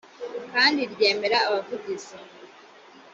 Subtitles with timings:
[0.51, 2.15] kandi ryemera abavugizi